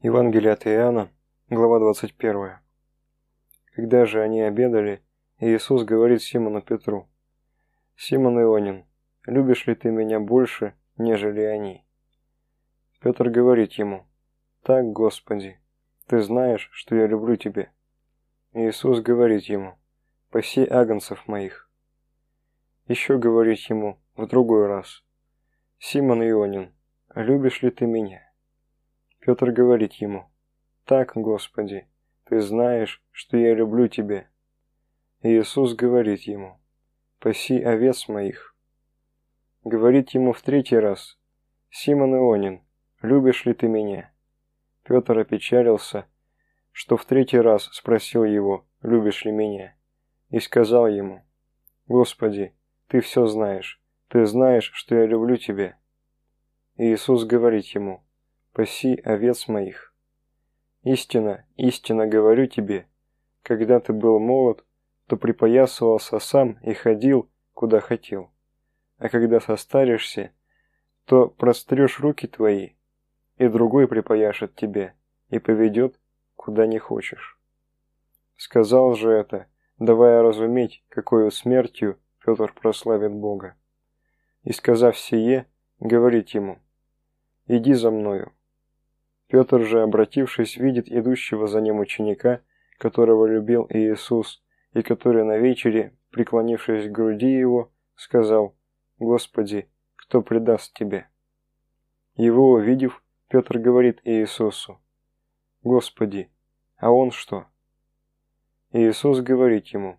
[0.00, 1.10] Евангелие от Иоанна,
[1.50, 2.58] глава 21.
[3.74, 5.02] Когда же они обедали,
[5.40, 7.08] Иисус говорит Симону Петру,
[7.96, 8.84] «Симон Ионин,
[9.26, 11.84] любишь ли ты меня больше, нежели они?»
[13.00, 14.06] Петр говорит ему,
[14.62, 15.58] «Так, Господи,
[16.06, 17.68] ты знаешь, что я люблю тебя».
[18.52, 19.74] Иисус говорит ему,
[20.30, 21.68] «Паси агнцев моих».
[22.86, 25.02] Еще говорит ему в другой раз,
[25.80, 26.72] «Симон Ионин,
[27.16, 28.27] любишь ли ты меня?»
[29.28, 30.24] Петр говорит ему,
[30.86, 31.86] «Так, Господи,
[32.24, 34.26] Ты знаешь, что я люблю Тебя».
[35.20, 36.58] И Иисус говорит ему,
[37.18, 38.56] «Паси овец моих».
[39.64, 41.18] Говорит ему в третий раз,
[41.68, 42.62] «Симон Ионин,
[43.02, 44.14] любишь ли ты меня?»
[44.82, 46.06] Петр опечалился,
[46.72, 49.76] что в третий раз спросил его, «Любишь ли меня?»
[50.30, 51.22] И сказал ему,
[51.86, 52.54] «Господи,
[52.86, 55.76] ты все знаешь, ты знаешь, что я люблю тебя».
[56.76, 58.07] И Иисус говорит ему,
[58.52, 59.94] паси овец моих.
[60.82, 62.86] Истина, истинно говорю тебе,
[63.42, 64.64] когда ты был молод,
[65.06, 68.30] то припоясывался сам и ходил, куда хотел.
[68.98, 70.32] А когда состаришься,
[71.04, 72.72] то прострешь руки твои,
[73.36, 74.94] и другой припояшет тебе
[75.28, 75.98] и поведет,
[76.36, 77.40] куда не хочешь.
[78.36, 79.46] Сказал же это,
[79.78, 83.56] давая разуметь, какой смертью Петр прославит Бога.
[84.42, 85.46] И сказав сие,
[85.80, 86.58] говорит ему,
[87.46, 88.32] «Иди за мною».
[89.28, 92.40] Петр же, обратившись, видит идущего за ним ученика,
[92.78, 98.56] которого любил Иисус, и который на вечере, преклонившись к груди его, сказал,
[98.98, 101.08] «Господи, кто предаст Тебе?»
[102.16, 104.80] Его увидев, Петр говорит Иисусу,
[105.62, 106.30] «Господи,
[106.78, 107.46] а он что?»
[108.72, 109.98] Иисус говорит ему,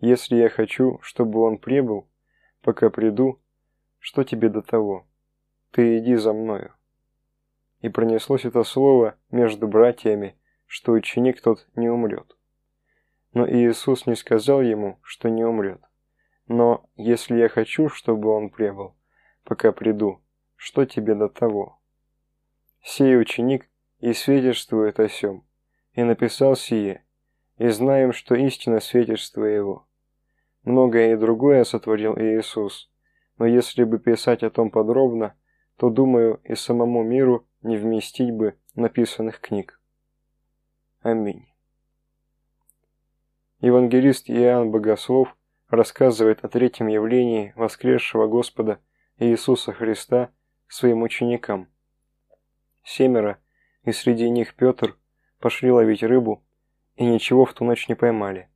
[0.00, 2.08] «Если я хочу, чтобы он прибыл,
[2.60, 3.40] пока приду,
[4.00, 5.06] что тебе до того?
[5.70, 6.74] Ты иди за мною»
[7.82, 12.36] и пронеслось это слово между братьями, что ученик тот не умрет.
[13.34, 15.80] Но Иисус не сказал ему, что не умрет.
[16.46, 18.96] Но если я хочу, чтобы он прибыл,
[19.44, 20.22] пока приду,
[20.54, 21.80] что тебе до того?
[22.82, 23.68] Сей ученик
[23.98, 25.44] и свидетельствует о сем,
[25.94, 27.04] и написал сие,
[27.58, 29.88] и знаем, что истина свидетельство его.
[30.62, 32.92] Многое и другое сотворил Иисус,
[33.38, 35.34] но если бы писать о том подробно,
[35.78, 39.80] то, думаю, и самому миру не вместить бы написанных книг.
[41.00, 41.46] Аминь.
[43.60, 45.36] Евангелист Иоанн Богослов
[45.68, 48.80] рассказывает о третьем явлении воскресшего Господа
[49.18, 50.32] Иисуса Христа
[50.68, 51.68] своим ученикам.
[52.82, 53.38] Семеро,
[53.84, 54.98] и среди них Петр,
[55.38, 56.44] пошли ловить рыбу,
[56.96, 58.48] и ничего в ту ночь не поймали.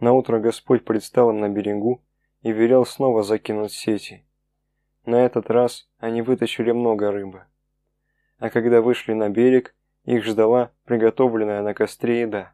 [0.00, 2.04] Наутро Господь предстал им на берегу
[2.42, 4.26] и велел снова закинуть сети.
[5.04, 7.46] На этот раз они вытащили много рыбы
[8.38, 12.52] а когда вышли на берег, их ждала приготовленная на костре еда.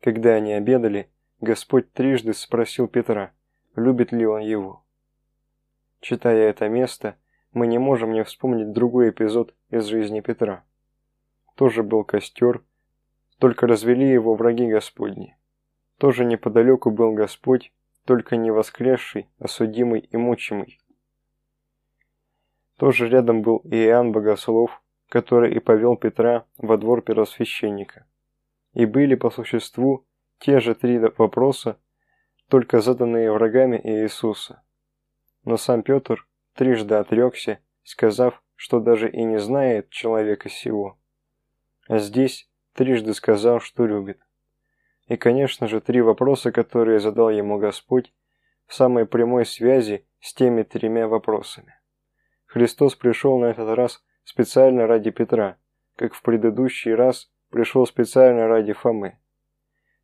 [0.00, 1.10] Когда они обедали,
[1.40, 3.32] Господь трижды спросил Петра,
[3.76, 4.84] любит ли он его.
[6.00, 7.16] Читая это место,
[7.52, 10.64] мы не можем не вспомнить другой эпизод из жизни Петра.
[11.54, 12.62] Тоже был костер,
[13.38, 15.36] только развели его враги Господни.
[15.98, 17.72] Тоже неподалеку был Господь,
[18.04, 20.80] только не воскресший, а судимый и мучимый.
[22.78, 28.06] Тоже рядом был и Иоанн Богослов, который и повел Петра во двор первосвященника.
[28.72, 30.06] И были по существу
[30.38, 31.78] те же три вопроса,
[32.48, 34.62] только заданные врагами Иисуса.
[35.44, 40.98] Но сам Петр трижды отрекся, сказав, что даже и не знает человека сего.
[41.88, 44.20] А здесь трижды сказал, что любит.
[45.08, 48.12] И, конечно же, три вопроса, которые задал ему Господь,
[48.66, 51.77] в самой прямой связи с теми тремя вопросами.
[52.48, 55.58] Христос пришел на этот раз специально ради Петра,
[55.96, 59.18] как в предыдущий раз пришел специально ради Фомы.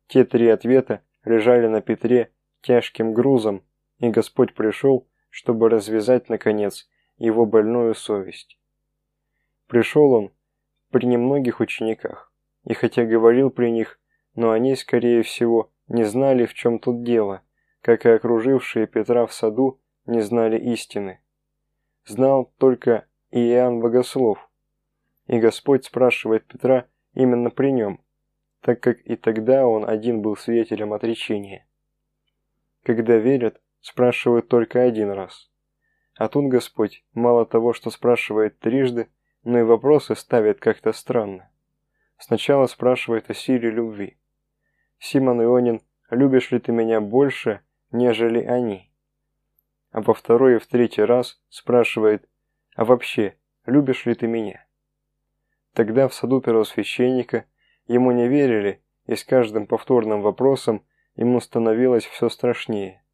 [0.07, 3.63] Те три ответа лежали на Петре тяжким грузом,
[3.97, 8.59] и Господь пришел, чтобы развязать, наконец, его больную совесть.
[9.65, 10.31] Пришел он
[10.91, 12.31] при немногих учениках,
[12.63, 13.99] и хотя говорил при них,
[14.35, 17.41] но они, скорее всего, не знали, в чем тут дело,
[17.81, 21.21] как и окружившие Петра в саду не знали истины
[22.05, 24.49] знал только Иоанн Богослов.
[25.27, 28.01] И Господь спрашивает Петра именно при нем,
[28.61, 31.67] так как и тогда он один был свидетелем отречения.
[32.83, 35.49] Когда верят, спрашивают только один раз.
[36.15, 39.09] А тут Господь мало того, что спрашивает трижды,
[39.43, 41.49] но и вопросы ставит как-то странно.
[42.17, 44.17] Сначала спрашивает о силе любви.
[44.99, 47.61] «Симон Ионин, любишь ли ты меня больше,
[47.91, 48.91] нежели они?»
[49.95, 52.27] А во второй и в третий раз спрашивает
[52.75, 54.67] «А вообще, любишь ли ты меня?»
[55.71, 57.45] Тогда в саду первосвященника
[57.87, 63.05] ему не верили, и с каждым повторным вопросом ему становилось все страшнее.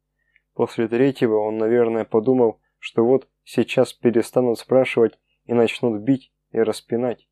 [0.54, 7.28] После третьего он, наверное, подумал, что вот сейчас перестанут спрашивать и начнут бить и распинать.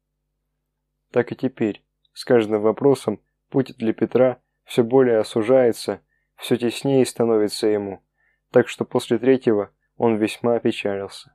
[1.11, 6.03] Так и теперь, с каждым вопросом путь для Петра все более осужается,
[6.37, 8.01] все теснее становится ему,
[8.51, 11.35] так что после третьего он весьма опечалился.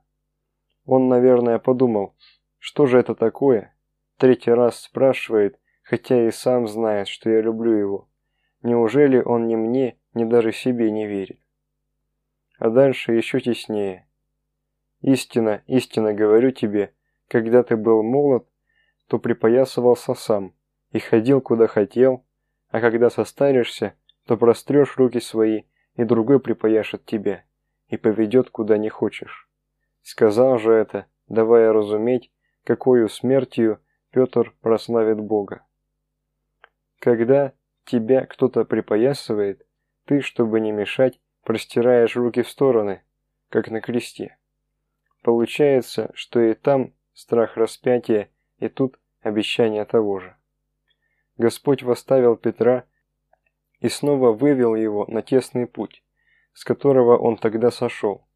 [0.84, 2.14] Он, наверное, подумал,
[2.58, 3.74] что же это такое?
[4.18, 8.08] Третий раз спрашивает, хотя и сам знает, что я люблю его.
[8.62, 11.38] Неужели он ни мне, ни даже себе не верит?
[12.58, 14.08] А дальше еще теснее.
[15.00, 16.92] Истина, истинно говорю тебе,
[17.28, 18.48] когда ты был молод,
[19.08, 20.54] то припоясывался сам
[20.90, 22.24] и ходил куда хотел,
[22.70, 23.94] а когда состаришься,
[24.26, 25.64] то прострешь руки свои,
[25.96, 27.44] и другой припояшет тебя
[27.88, 29.48] и поведет куда не хочешь.
[30.02, 32.30] Сказал же это, давая разуметь,
[32.64, 35.64] какую смертью Петр прославит Бога.
[36.98, 37.52] Когда
[37.84, 39.66] тебя кто-то припоясывает,
[40.04, 43.02] ты, чтобы не мешать, простираешь руки в стороны,
[43.48, 44.38] как на кресте.
[45.22, 50.36] Получается, что и там страх распятия, и тут обещание того же.
[51.36, 52.84] Господь восставил Петра
[53.80, 56.02] и снова вывел его на тесный путь,
[56.52, 58.26] с которого он тогда сошел.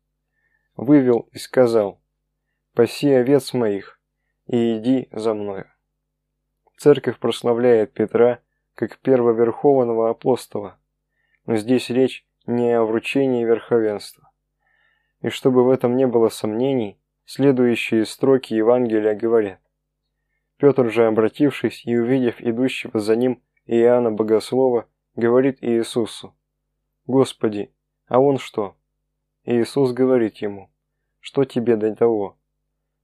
[0.76, 2.00] Вывел и сказал,
[2.74, 4.00] «Паси овец моих
[4.46, 5.66] и иди за мною».
[6.76, 8.40] Церковь прославляет Петра
[8.74, 10.78] как первоверховного апостола,
[11.46, 14.30] но здесь речь не о вручении верховенства.
[15.20, 19.60] И чтобы в этом не было сомнений, следующие строки Евангелия говорят.
[20.56, 26.34] Петр же, обратившись и увидев идущего за ним Иоанна Богослова, говорит Иисусу,
[27.06, 27.72] «Господи,
[28.06, 28.76] а он что?»
[29.44, 30.70] Иисус говорит ему,
[31.20, 32.38] «Что тебе до того?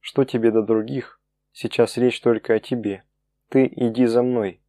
[0.00, 1.20] Что тебе до других?
[1.52, 3.04] Сейчас речь только о тебе.
[3.48, 4.60] Ты иди за мной.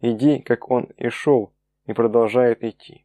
[0.00, 1.52] Иди, как он и шел,
[1.86, 3.04] и продолжает идти».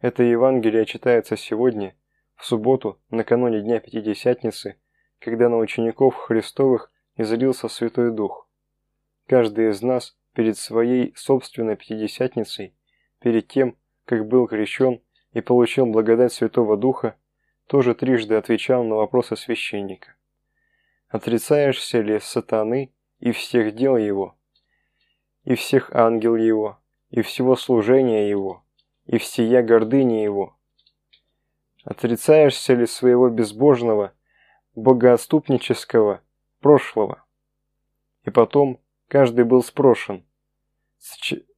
[0.00, 1.94] Это Евангелие читается сегодня,
[2.34, 4.76] в субботу, накануне Дня Пятидесятницы,
[5.20, 8.48] когда на учеников Христовых излился Святой Дух.
[9.28, 12.74] Каждый из нас перед своей собственной Пятидесятницей,
[13.20, 15.00] перед тем, как был крещен
[15.32, 17.16] и получил благодать Святого Духа,
[17.66, 20.14] тоже трижды отвечал на вопросы священника.
[21.08, 24.36] Отрицаешься ли сатаны и всех дел его,
[25.44, 26.78] и всех ангел его,
[27.10, 28.64] и всего служения его,
[29.06, 30.56] и всея гордыни его?
[31.84, 34.12] Отрицаешься ли своего безбожного,
[34.74, 36.22] богоотступнического
[36.60, 37.24] прошлого?
[38.24, 38.78] И потом
[39.12, 40.24] каждый был спрошен,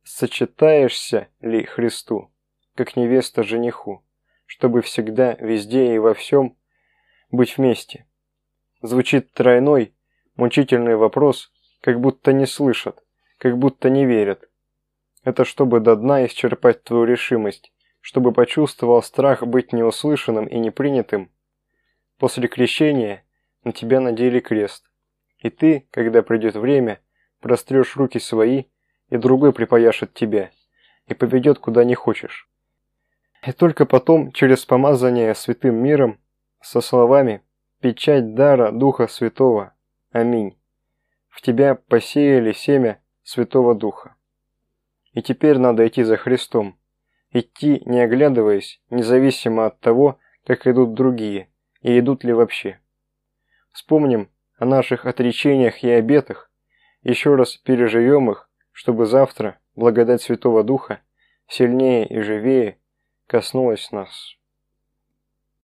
[0.02, 2.32] сочетаешься ли Христу,
[2.74, 4.04] как невеста жениху,
[4.44, 6.56] чтобы всегда, везде и во всем
[7.30, 8.08] быть вместе?
[8.82, 9.94] Звучит тройной,
[10.34, 13.04] мучительный вопрос, как будто не слышат,
[13.38, 14.50] как будто не верят.
[15.22, 21.30] Это чтобы до дна исчерпать твою решимость, чтобы почувствовал страх быть неуслышанным и непринятым.
[22.18, 23.22] После крещения
[23.62, 24.90] на тебя надели крест.
[25.38, 26.98] И ты, когда придет время,
[27.44, 28.64] прострешь руки свои,
[29.10, 30.50] и другой припояшет тебя,
[31.06, 32.48] и поведет куда не хочешь.
[33.46, 36.18] И только потом, через помазание святым миром,
[36.62, 37.42] со словами
[37.82, 39.74] «Печать дара Духа Святого.
[40.10, 40.56] Аминь».
[41.28, 44.14] В тебя посеяли семя Святого Духа.
[45.12, 46.78] И теперь надо идти за Христом.
[47.30, 51.50] Идти, не оглядываясь, независимо от того, как идут другие,
[51.82, 52.80] и идут ли вообще.
[53.70, 56.50] Вспомним о наших отречениях и обетах,
[57.04, 61.00] еще раз переживем их, чтобы завтра благодать Святого Духа
[61.46, 62.78] сильнее и живее
[63.26, 64.36] коснулась нас.